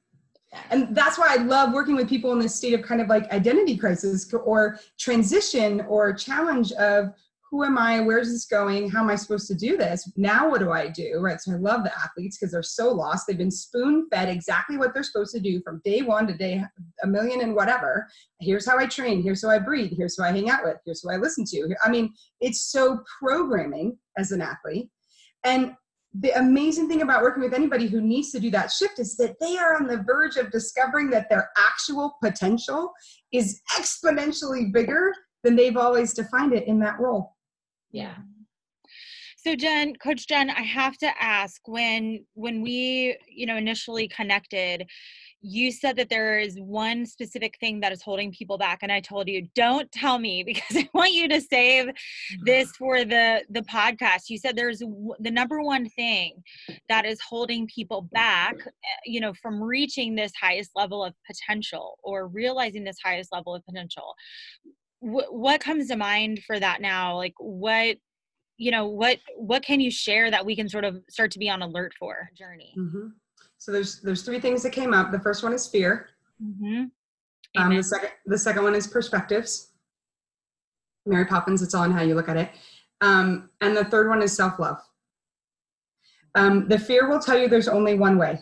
[0.71, 3.31] And that's why i love working with people in this state of kind of like
[3.31, 7.13] identity crisis or transition or challenge of
[7.51, 8.01] who am I?
[8.01, 8.91] Where's this going?
[8.91, 10.11] How am I supposed to do this?
[10.17, 11.19] Now, what do I do?
[11.21, 11.41] Right.
[11.41, 13.27] So I love the athletes because they're so lost.
[13.27, 16.63] They've been spoon fed exactly what they're supposed to do from day one to day
[17.05, 18.09] a million and whatever.
[18.41, 19.23] Here's how I train.
[19.23, 19.93] Here's who I breathe.
[19.97, 20.79] Here's who I hang out with.
[20.85, 21.75] Here's who I listen to.
[21.85, 24.89] I mean, it's so programming as an athlete.
[25.45, 25.75] And
[26.19, 29.37] the amazing thing about working with anybody who needs to do that shift is that
[29.41, 32.93] they are on the verge of discovering that their actual potential
[33.33, 35.13] is exponentially bigger
[35.45, 37.36] than they've always defined it in that role
[37.91, 38.17] yeah.
[39.39, 44.85] So jen coach jen i have to ask when when we you know initially connected
[45.41, 48.99] you said that there is one specific thing that is holding people back and i
[48.99, 51.87] told you don't tell me because i want you to save
[52.45, 52.85] this mm-hmm.
[52.85, 54.29] for the the podcast.
[54.29, 56.43] You said there's the number one thing
[56.89, 61.99] that is holding people back eh, you know from reaching this highest level of potential
[62.03, 64.15] or realizing this highest level of potential
[65.07, 67.17] what comes to mind for that now?
[67.17, 67.97] Like what
[68.57, 71.49] you know what what can you share that we can sort of start to be
[71.49, 72.29] on alert for?
[72.37, 72.75] Journey.
[72.77, 73.09] Mm-hmm.
[73.59, 75.13] so there's there's three things that came up.
[75.13, 76.09] The first one is fear.
[76.43, 76.85] Mm-hmm.
[77.61, 79.73] um, the second the second one is perspectives.
[81.07, 82.51] Mary poppins it's all in how you look at it.
[83.01, 84.79] Um, and the third one is self-love.
[86.35, 88.41] Um, the fear will tell you there's only one way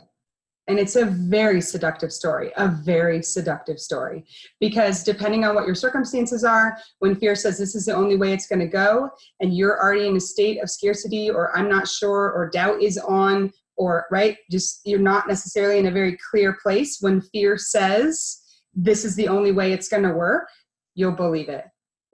[0.67, 4.25] and it's a very seductive story, a very seductive story.
[4.61, 8.33] Because depending on what your circumstances are, when fear says this is the only way
[8.33, 11.87] it's going to go, and you're already in a state of scarcity, or I'm not
[11.87, 16.57] sure, or doubt is on, or right, just you're not necessarily in a very clear
[16.63, 18.41] place, when fear says
[18.73, 20.49] this is the only way it's going to work,
[20.95, 21.65] you'll believe it.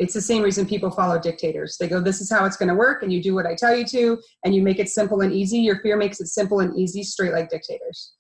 [0.01, 1.77] It's the same reason people follow dictators.
[1.79, 3.77] They go, This is how it's going to work, and you do what I tell
[3.77, 5.59] you to, and you make it simple and easy.
[5.59, 8.15] Your fear makes it simple and easy, straight like dictators.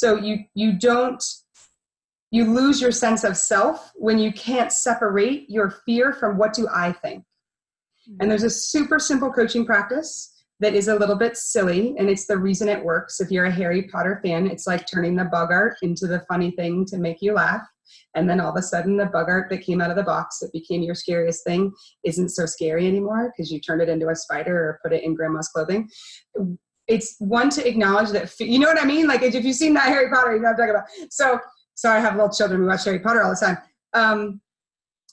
[0.00, 1.22] So you you don't
[2.30, 6.66] you lose your sense of self when you can't separate your fear from what do
[6.72, 7.22] I think.
[8.18, 12.26] And there's a super simple coaching practice that is a little bit silly, and it's
[12.26, 13.20] the reason it works.
[13.20, 16.86] If you're a Harry Potter fan, it's like turning the boggart into the funny thing
[16.86, 17.66] to make you laugh.
[18.14, 20.52] And then all of a sudden, the boggart that came out of the box that
[20.52, 21.72] became your scariest thing
[22.04, 25.14] isn't so scary anymore because you turned it into a spider or put it in
[25.14, 25.88] grandma's clothing
[26.90, 29.06] it's one to acknowledge that you know what I mean.
[29.06, 31.12] Like if you've seen that Harry Potter, you know what I'm talking about.
[31.12, 31.38] So
[31.76, 33.58] sorry, I have little children who watch Harry Potter all the time.
[33.94, 34.40] Um,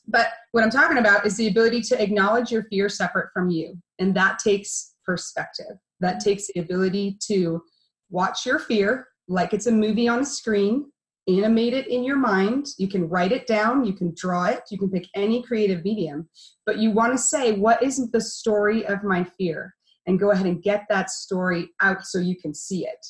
[0.07, 3.77] but what I'm talking about is the ability to acknowledge your fear separate from you,
[3.99, 5.77] and that takes perspective.
[5.99, 7.61] That takes the ability to
[8.09, 10.91] watch your fear like it's a movie on a screen,
[11.27, 12.67] animate it in your mind.
[12.77, 16.27] You can write it down, you can draw it, you can pick any creative medium,
[16.65, 19.75] but you want to say, what is the story of my fear?
[20.07, 23.05] And go ahead and get that story out so you can see it.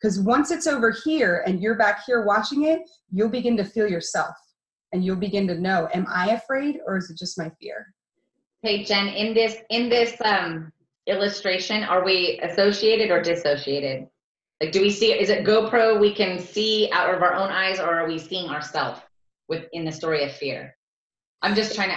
[0.00, 3.88] Because once it's over here and you're back here watching it, you'll begin to feel
[3.88, 4.34] yourself
[4.92, 7.94] and you'll begin to know, am I afraid or is it just my fear?
[8.62, 10.70] Hey Jen, in this in this um,
[11.06, 14.06] illustration, are we associated or dissociated?
[14.60, 15.12] Like, do we see?
[15.12, 15.98] Is it GoPro?
[15.98, 19.00] We can see out of our own eyes, or are we seeing ourselves
[19.48, 20.76] within the story of fear?
[21.40, 21.96] I'm just trying to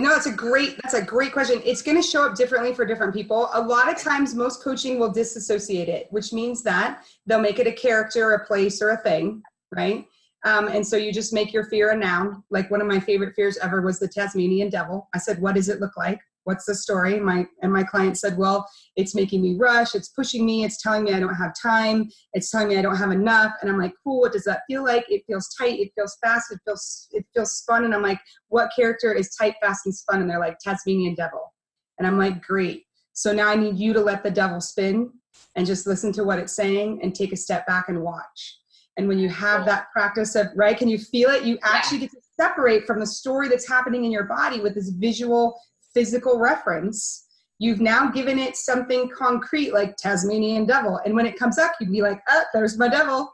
[0.00, 1.60] no, that's a great that's a great question.
[1.64, 3.50] It's going to show up differently for different people.
[3.52, 7.66] A lot of times, most coaching will disassociate it, which means that they'll make it
[7.66, 10.06] a character, a place, or a thing, right?
[10.44, 12.42] Um, and so you just make your fear a noun.
[12.50, 15.08] Like one of my favorite fears ever was the Tasmanian devil.
[15.14, 17.20] I said, "What does it look like?" What's the story?
[17.20, 19.94] My and my client said well it's making me rush.
[19.94, 20.64] It's pushing me.
[20.64, 22.08] It's telling me i don't have time.
[22.34, 23.52] It's telling me i don't have enough.
[23.60, 24.20] And i'm like cool.
[24.20, 25.04] What does that feel like?
[25.08, 25.78] It feels tight.
[25.80, 26.52] It feels fast.
[26.52, 27.84] It feels it feels spun.
[27.84, 30.20] And i'm like what character is tight fast and spun?
[30.20, 31.52] And they're like tasmanian devil.
[31.98, 32.84] And i'm like great.
[33.12, 35.10] So now i need you to let the devil spin
[35.56, 38.58] and just listen to what it's saying and take a step back and watch.
[38.98, 41.44] And when you have that practice of right can you feel it?
[41.44, 44.90] You actually get to separate from the story that's happening in your body with this
[44.90, 45.58] visual
[45.94, 47.26] physical reference
[47.58, 51.00] you've now given it something concrete like tasmanian devil.
[51.04, 53.32] And when it comes up you'd be like oh there's my devil.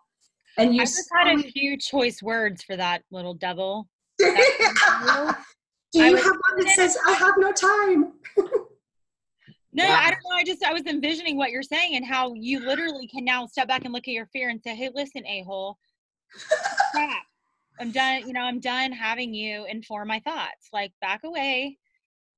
[0.57, 3.89] And you I just had a few choice words for that little devil.
[4.19, 4.35] Do
[5.95, 8.13] you have one that says i have no time
[9.73, 10.03] no yeah.
[10.05, 10.37] i don't know.
[10.37, 13.69] I just i was envisioning what you're saying and how you literally can now step
[13.69, 15.79] back and look at your fear and say hey listen a-hole.
[17.81, 20.69] I'm done, you know, I'm done having you inform my thoughts.
[20.73, 21.79] Like back away.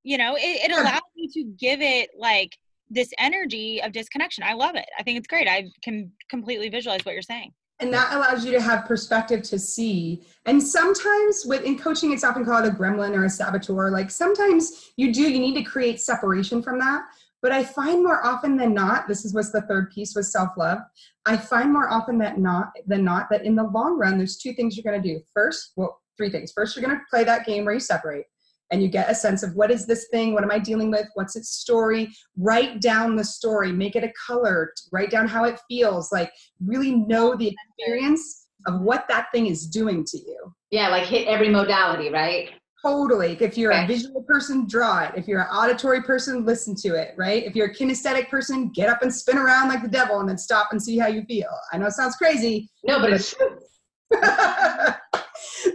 [0.02, 2.56] You know, it, it allows you to give it like
[2.88, 4.44] this energy of disconnection.
[4.44, 4.88] I love it.
[4.98, 5.48] I think it's great.
[5.48, 7.52] I can completely visualize what you're saying.
[7.78, 10.22] And that allows you to have perspective to see.
[10.44, 13.90] And sometimes with in coaching, it's often called a gremlin or a saboteur.
[13.90, 17.04] Like sometimes you do, you need to create separation from that.
[17.42, 20.80] But I find more often than not, this is what's the third piece with self-love.
[21.24, 24.52] I find more often than not than not that in the long run, there's two
[24.52, 25.22] things you're going to do.
[25.32, 26.52] First, well, three things.
[26.52, 28.26] First, you're going to play that game where you separate
[28.70, 30.32] and you get a sense of what is this thing?
[30.32, 31.06] What am I dealing with?
[31.14, 32.10] What's its story?
[32.36, 36.32] Write down the story, make it a color, write down how it feels, like
[36.64, 40.54] really know the experience of what that thing is doing to you.
[40.70, 42.50] Yeah, like hit every modality, right?
[42.82, 43.36] Totally.
[43.40, 45.12] If you're a visual person, draw it.
[45.14, 47.44] If you're an auditory person, listen to it, right?
[47.44, 50.38] If you're a kinesthetic person, get up and spin around like the devil and then
[50.38, 51.50] stop and see how you feel.
[51.72, 52.70] I know it sounds crazy.
[52.84, 53.58] No, but it's true.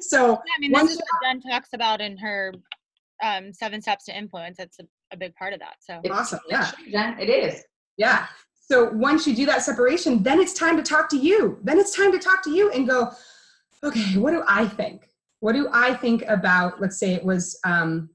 [0.01, 2.51] so, yeah, I mean, this is what Jen talks about in her
[3.25, 4.57] um, Seven Steps to Influence.
[4.57, 5.75] That's a, a big part of that.
[5.79, 6.39] So, it's awesome.
[6.49, 6.71] Yeah.
[6.91, 7.63] Jen, it is.
[7.97, 8.27] Yeah.
[8.61, 11.59] So, once you do that separation, then it's time to talk to you.
[11.63, 13.11] Then it's time to talk to you and go,
[13.83, 15.09] okay, what do I think?
[15.45, 18.09] what do I think about, let's say it was um,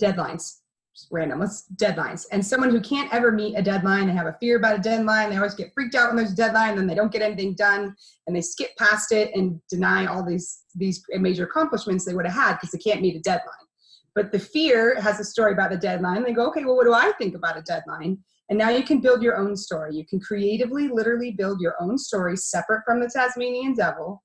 [0.00, 0.60] deadlines,
[0.96, 2.24] Just random, let's deadlines.
[2.32, 5.28] And someone who can't ever meet a deadline, they have a fear about a deadline,
[5.28, 7.94] they always get freaked out when there's a deadline, then they don't get anything done,
[8.26, 12.34] and they skip past it and deny all these, these major accomplishments they would have
[12.34, 13.66] had because they can't meet a deadline.
[14.14, 16.22] But the fear has a story about the deadline.
[16.22, 18.18] They go, okay, well, what do I think about a deadline?
[18.50, 19.94] And now you can build your own story.
[19.94, 24.22] You can creatively, literally build your own story separate from the Tasmanian devil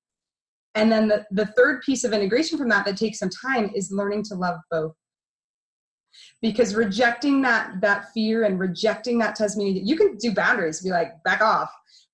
[0.77, 3.91] and then the, the third piece of integration from that that takes some time is
[3.91, 4.93] learning to love both.
[6.39, 11.11] Because rejecting that that fear and rejecting that Tasmanian, you can do boundaries, be like,
[11.23, 11.71] back off.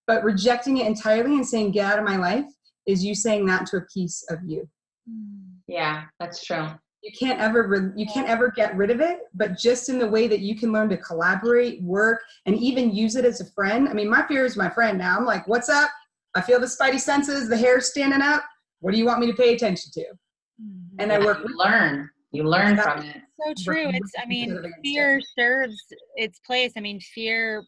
[0.07, 2.45] But rejecting it entirely and saying, get out of my life,
[2.87, 4.69] is you saying that to a piece of you.
[5.09, 5.57] Hmm.
[5.67, 6.69] Yeah, that's true.
[7.03, 10.27] You can't ever you can't ever get rid of it, but just in the way
[10.27, 13.89] that you can learn to collaborate, work, and even use it as a friend.
[13.89, 15.17] I mean, my fear is my friend now.
[15.17, 15.89] I'm like, what's up?
[16.33, 18.43] I feel the spidey senses, the hair standing up
[18.83, 20.01] what do you want me to pay attention to?
[20.01, 20.99] Mm-hmm.
[20.99, 21.39] And I work.
[21.47, 22.09] You learn.
[22.31, 23.15] You learn from it.
[23.39, 23.89] So true.
[23.93, 24.11] It's.
[24.21, 25.77] I mean, fear serves
[26.17, 26.73] its place.
[26.75, 27.63] I mean, fear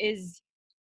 [0.00, 0.42] is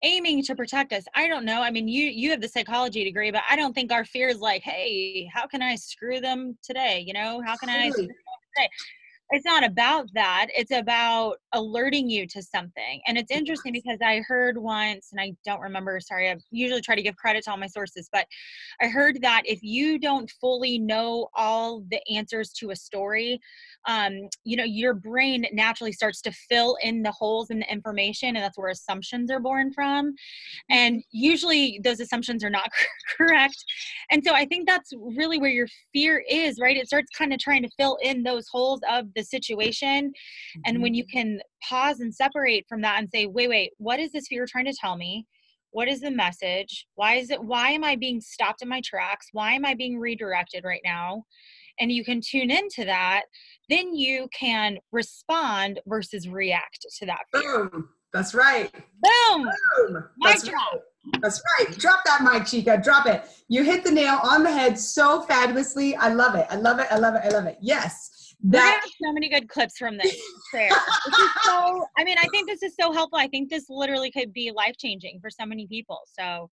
[0.03, 1.05] aiming to protect us.
[1.15, 1.61] I don't know.
[1.61, 4.39] I mean, you you have the psychology degree, but I don't think our fear is
[4.39, 7.03] like, hey, how can I screw them today?
[7.05, 7.91] You know, how can I?
[9.33, 14.19] It's not about that it's about alerting you to something and it's interesting because i
[14.27, 17.57] heard once and i don't remember sorry i usually try to give credit to all
[17.57, 18.25] my sources but
[18.81, 23.39] i heard that if you don't fully know all the answers to a story
[23.85, 28.29] um, you know your brain naturally starts to fill in the holes in the information
[28.29, 30.13] and that's where assumptions are born from
[30.69, 32.69] and usually those assumptions are not
[33.17, 33.63] correct
[34.11, 36.77] and so i think that's really where your fear is right?
[36.77, 40.61] It starts kind of trying to fill in those holes of the situation mm-hmm.
[40.65, 44.11] and when you can pause and separate from that and say wait wait what is
[44.11, 45.25] this fear trying to tell me
[45.71, 49.27] what is the message why is it why am i being stopped in my tracks
[49.31, 51.23] why am i being redirected right now
[51.79, 53.23] and you can tune into that
[53.69, 57.69] then you can respond versus react to that fear.
[57.69, 57.89] Boom.
[58.11, 58.71] That's right.
[58.71, 59.49] Boom.
[59.77, 59.93] Boom.
[59.93, 60.07] Drop.
[60.23, 61.21] Right.
[61.21, 61.77] That's right.
[61.77, 62.79] Drop that mic, Chica.
[62.81, 63.23] Drop it.
[63.47, 65.95] You hit the nail on the head so fabulously.
[65.95, 66.45] I love it.
[66.49, 66.87] I love it.
[66.91, 67.21] I love it.
[67.23, 67.57] I love it.
[67.61, 68.22] Yes.
[68.43, 70.15] That so many good clips from this.
[70.51, 70.69] There.
[70.69, 71.85] this is so.
[71.97, 73.17] I mean, I think this is so helpful.
[73.17, 75.99] I think this literally could be life changing for so many people.
[76.19, 76.49] So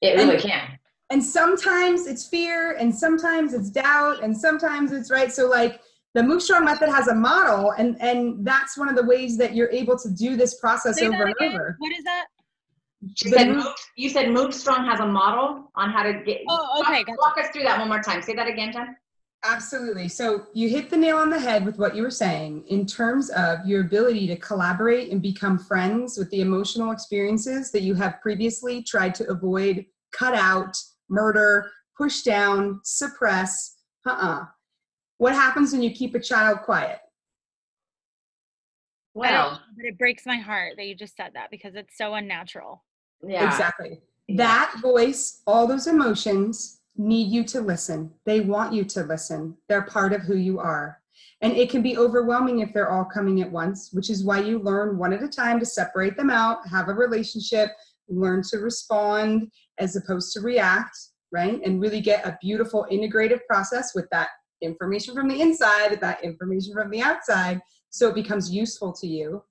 [0.00, 0.78] it really and, can.
[1.10, 5.30] And sometimes it's fear, and sometimes it's doubt, and sometimes it's right.
[5.30, 5.80] So like
[6.14, 9.54] the move strong method has a model and and that's one of the ways that
[9.54, 12.26] you're able to do this process Say over and over what is that
[13.00, 13.66] you said, move,
[13.96, 17.44] you said move strong has a model on how to get oh okay walk, walk
[17.44, 18.96] us through that one more time say that again jen
[19.46, 20.08] Absolutely.
[20.08, 23.28] So you hit the nail on the head with what you were saying in terms
[23.30, 28.22] of your ability to collaborate and become friends with the emotional experiences that you have
[28.22, 30.74] previously tried to avoid, cut out,
[31.10, 33.76] murder, push down, suppress.
[34.06, 34.40] Uh uh-uh.
[34.40, 34.44] uh
[35.18, 37.00] What happens when you keep a child quiet?
[39.12, 42.82] Well, but it breaks my heart that you just said that because it's so unnatural.
[43.22, 43.46] Yeah.
[43.46, 44.00] Exactly.
[44.26, 44.36] Yeah.
[44.38, 48.12] That voice, all those emotions, need you to listen.
[48.24, 49.56] They want you to listen.
[49.68, 51.00] They're part of who you are.
[51.40, 54.58] And it can be overwhelming if they're all coming at once, which is why you
[54.58, 57.70] learn one at a time to separate them out, have a relationship,
[58.08, 60.96] learn to respond as opposed to react,
[61.32, 61.60] right?
[61.64, 64.28] And really get a beautiful integrative process with that
[64.62, 69.42] information from the inside, that information from the outside, so it becomes useful to you.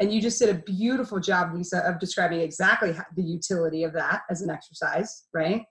[0.00, 4.22] And you just did a beautiful job, Lisa, of describing exactly the utility of that
[4.30, 5.62] as an exercise, right?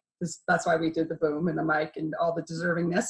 [0.48, 3.08] That's why we did the boom and the mic and all the deservingness.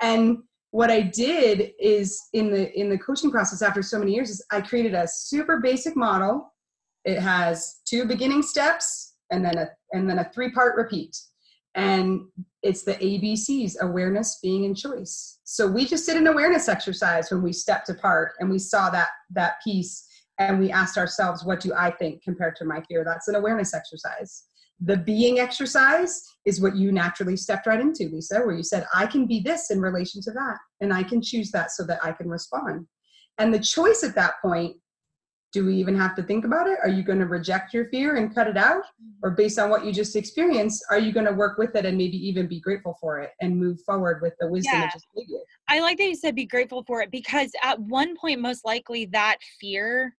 [0.00, 0.38] And
[0.70, 4.44] what I did is in the in the coaching process after so many years is
[4.50, 6.52] I created a super basic model.
[7.04, 11.16] It has two beginning steps and then a and then a three part repeat.
[11.74, 12.22] And
[12.62, 15.38] it's the ABCs awareness, being, and choice.
[15.44, 19.08] So we just did an awareness exercise when we stepped apart and we saw that
[19.30, 20.06] that piece
[20.38, 23.04] and we asked ourselves, what do I think compared to my fear?
[23.04, 24.44] That's an awareness exercise.
[24.82, 29.06] The being exercise is what you naturally stepped right into, Lisa, where you said, I
[29.06, 32.12] can be this in relation to that, and I can choose that so that I
[32.12, 32.86] can respond.
[33.38, 34.76] And the choice at that point
[35.52, 36.78] do we even have to think about it?
[36.82, 38.84] Are you going to reject your fear and cut it out?
[38.84, 39.24] Mm-hmm.
[39.24, 41.98] Or based on what you just experienced, are you going to work with it and
[41.98, 44.86] maybe even be grateful for it and move forward with the wisdom yeah.
[44.86, 45.42] it just gave you?
[45.68, 49.06] I like that you said be grateful for it because at one point, most likely
[49.06, 50.14] that fear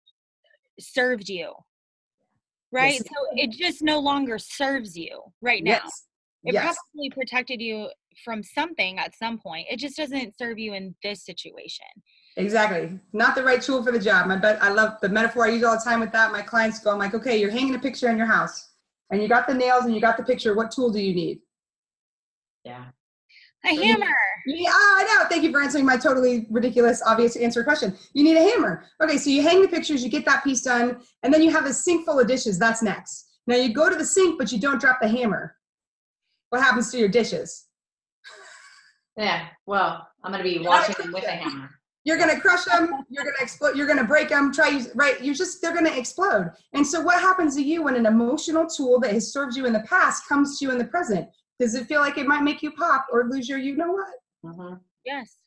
[0.79, 1.53] served you
[2.71, 2.93] right?
[2.93, 3.03] Yes.
[3.03, 5.71] So it just no longer serves you right now.
[5.83, 6.07] Yes.
[6.43, 6.75] It yes.
[6.93, 7.89] probably protected you
[8.25, 9.67] from something at some point.
[9.69, 11.85] It just doesn't serve you in this situation.
[12.37, 12.99] Exactly.
[13.13, 14.29] Not the right tool for the job.
[14.31, 16.31] I bet I love the metaphor I use all the time with that.
[16.31, 18.69] My clients go, I'm like, okay, you're hanging a picture in your house
[19.11, 20.55] and you got the nails and you got the picture.
[20.55, 21.39] What tool do you need?
[22.63, 22.85] Yeah.
[23.65, 24.07] A hammer.
[24.45, 25.29] Yeah, oh, I know.
[25.29, 27.95] Thank you for answering my totally ridiculous, obvious answer question.
[28.13, 28.85] You need a hammer.
[29.03, 31.65] Okay, so you hang the pictures, you get that piece done, and then you have
[31.65, 32.57] a sink full of dishes.
[32.57, 33.29] That's next.
[33.45, 35.55] Now you go to the sink, but you don't drop the hammer.
[36.49, 37.67] What happens to your dishes?
[39.17, 41.69] Yeah, well, I'm going to be washing them with a hammer.
[42.03, 42.91] You're going to crush them.
[43.09, 43.75] You're going to explode.
[43.75, 44.51] You're going to break them.
[44.51, 45.21] Try right.
[45.23, 46.49] You're just they're going to explode.
[46.73, 49.73] And so, what happens to you when an emotional tool that has served you in
[49.73, 51.27] the past comes to you in the present?
[51.61, 54.13] Does it feel like it might make you pop or lose your you know what?
[54.43, 54.73] Mm-hmm.
[55.05, 55.37] Yes.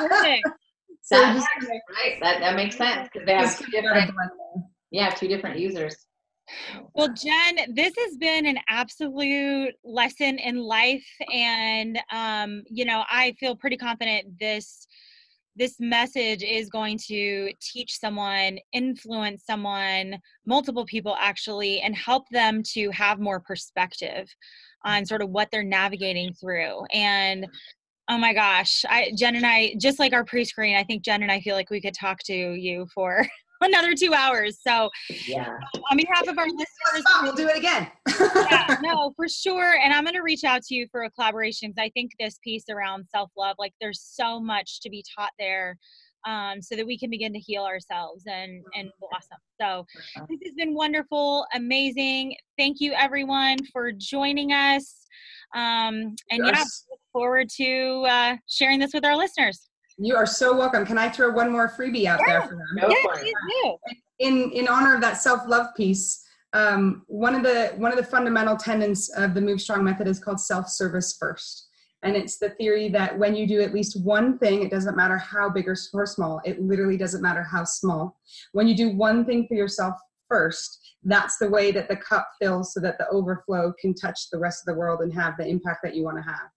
[0.00, 0.50] So
[1.10, 2.18] that just, right.
[2.20, 4.12] That that makes sense because they have two different.
[4.90, 6.06] Yeah, two different users.
[6.94, 13.34] Well, Jen, this has been an absolute lesson in life, and um, you know, I
[13.38, 14.86] feel pretty confident this
[15.56, 22.62] this message is going to teach someone, influence someone, multiple people actually, and help them
[22.62, 24.28] to have more perspective
[24.84, 26.84] on sort of what they're navigating through.
[26.92, 27.46] And
[28.10, 28.84] Oh my gosh.
[28.88, 31.70] I Jen and I just like our pre-screen, I think Jen and I feel like
[31.70, 33.24] we could talk to you for
[33.60, 34.58] another two hours.
[34.66, 34.90] So,
[35.28, 35.56] yeah.
[35.92, 37.86] On behalf of our listeners, we'll do it again.
[38.50, 39.76] yeah, no, for sure.
[39.80, 42.40] And I'm going to reach out to you for a collaboration because I think this
[42.42, 45.78] piece around self love, like, there's so much to be taught there.
[46.26, 49.38] Um, so that we can begin to heal ourselves and and blossom.
[49.58, 49.86] So
[50.28, 52.36] this has been wonderful, amazing.
[52.58, 55.06] Thank you everyone for joining us.
[55.54, 56.84] Um, and yes.
[56.90, 59.68] yeah, forward to uh, sharing this with our listeners.
[59.98, 60.86] You are so welcome.
[60.86, 62.40] Can I throw one more freebie out yeah.
[62.40, 62.90] there for them?
[62.90, 63.76] yeah, please do.
[64.18, 68.04] In in honor of that self love piece, um, one of the one of the
[68.04, 71.68] fundamental tenets of the Move Strong method is called self service first,
[72.02, 75.18] and it's the theory that when you do at least one thing, it doesn't matter
[75.18, 76.40] how big or small.
[76.44, 78.18] It literally doesn't matter how small.
[78.52, 79.94] When you do one thing for yourself
[80.28, 84.38] first, that's the way that the cup fills, so that the overflow can touch the
[84.38, 86.48] rest of the world and have the impact that you want to have.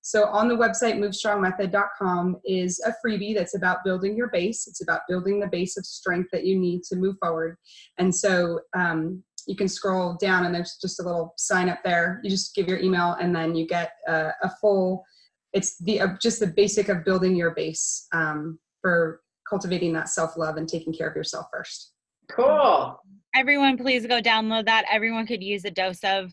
[0.00, 4.66] So on the website, movestrongmethod.com is a freebie that's about building your base.
[4.66, 7.56] It's about building the base of strength that you need to move forward.
[7.98, 12.20] And so um, you can scroll down and there's just a little sign up there.
[12.22, 15.04] You just give your email and then you get a, a full,
[15.52, 20.56] it's the uh, just the basic of building your base um, for cultivating that self-love
[20.56, 21.92] and taking care of yourself first.
[22.30, 22.98] Cool.
[23.34, 24.84] Everyone, please go download that.
[24.90, 26.32] Everyone could use a dose of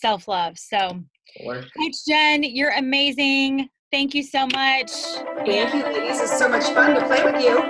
[0.00, 0.58] self-love.
[0.58, 1.02] So
[1.44, 3.68] Coach Jen, you're amazing.
[3.92, 4.90] Thank you so much.
[5.44, 6.20] Thank you, ladies.
[6.20, 7.56] It's so much fun to play with you.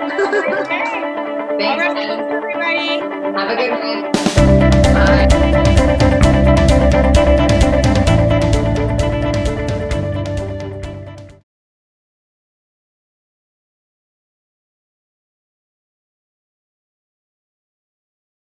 [1.57, 2.99] Thanks, All right, everybody.
[3.37, 5.36] Have a good one.